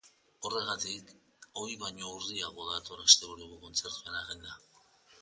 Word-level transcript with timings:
Horregatik, 0.47 1.11
ohi 1.65 1.77
baino 1.85 2.11
urriago 2.15 2.67
dator 2.73 3.07
asteburuko 3.07 3.63
kontzertuen 3.67 4.23
agenda. 4.25 4.61